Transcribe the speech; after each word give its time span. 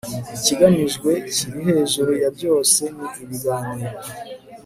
ikigamijwe 0.37 1.11
kiri 1.35 1.59
hejuru 1.67 2.11
ya 2.23 2.29
byose 2.35 2.81
ni 2.95 3.07
ibiganiro 3.23 3.99